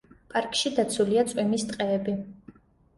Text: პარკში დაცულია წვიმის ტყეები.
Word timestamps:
პარკში 0.31 0.71
დაცულია 0.79 1.27
წვიმის 1.35 1.69
ტყეები. 1.71 2.21